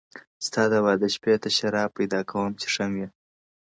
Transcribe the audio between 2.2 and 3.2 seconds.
کوم څيښم يې،